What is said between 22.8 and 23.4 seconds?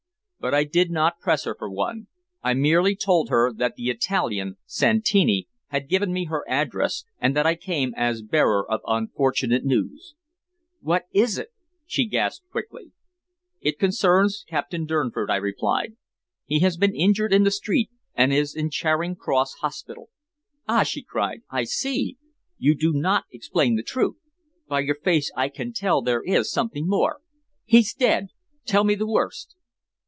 not